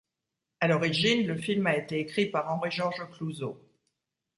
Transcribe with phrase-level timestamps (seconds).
[0.61, 3.61] À l'origine, le film a été écrit par Henri-Georges Clouzot.